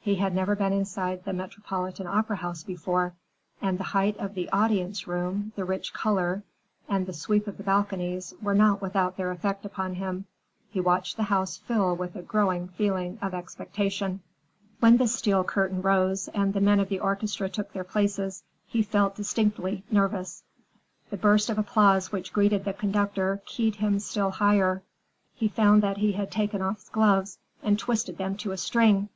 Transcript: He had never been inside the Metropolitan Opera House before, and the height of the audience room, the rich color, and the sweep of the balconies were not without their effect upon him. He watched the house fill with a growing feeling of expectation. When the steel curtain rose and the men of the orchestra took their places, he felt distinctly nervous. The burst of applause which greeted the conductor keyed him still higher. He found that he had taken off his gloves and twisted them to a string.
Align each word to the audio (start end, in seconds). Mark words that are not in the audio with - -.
He 0.00 0.14
had 0.14 0.34
never 0.34 0.56
been 0.56 0.72
inside 0.72 1.26
the 1.26 1.34
Metropolitan 1.34 2.06
Opera 2.06 2.36
House 2.36 2.62
before, 2.64 3.12
and 3.60 3.78
the 3.78 3.84
height 3.84 4.16
of 4.16 4.32
the 4.32 4.48
audience 4.48 5.06
room, 5.06 5.52
the 5.54 5.66
rich 5.66 5.92
color, 5.92 6.42
and 6.88 7.04
the 7.04 7.12
sweep 7.12 7.46
of 7.46 7.58
the 7.58 7.62
balconies 7.62 8.32
were 8.40 8.54
not 8.54 8.80
without 8.80 9.18
their 9.18 9.30
effect 9.30 9.66
upon 9.66 9.96
him. 9.96 10.24
He 10.70 10.80
watched 10.80 11.18
the 11.18 11.24
house 11.24 11.58
fill 11.58 11.94
with 11.94 12.16
a 12.16 12.22
growing 12.22 12.68
feeling 12.68 13.18
of 13.20 13.34
expectation. 13.34 14.20
When 14.80 14.96
the 14.96 15.06
steel 15.06 15.44
curtain 15.44 15.82
rose 15.82 16.28
and 16.28 16.54
the 16.54 16.62
men 16.62 16.80
of 16.80 16.88
the 16.88 17.00
orchestra 17.00 17.50
took 17.50 17.74
their 17.74 17.84
places, 17.84 18.44
he 18.66 18.80
felt 18.82 19.14
distinctly 19.16 19.84
nervous. 19.90 20.42
The 21.10 21.18
burst 21.18 21.50
of 21.50 21.58
applause 21.58 22.10
which 22.10 22.32
greeted 22.32 22.64
the 22.64 22.72
conductor 22.72 23.42
keyed 23.44 23.76
him 23.76 23.98
still 24.00 24.30
higher. 24.30 24.82
He 25.34 25.48
found 25.48 25.82
that 25.82 25.98
he 25.98 26.12
had 26.12 26.30
taken 26.30 26.62
off 26.62 26.76
his 26.76 26.88
gloves 26.88 27.38
and 27.62 27.78
twisted 27.78 28.16
them 28.16 28.38
to 28.38 28.52
a 28.52 28.56
string. 28.56 29.10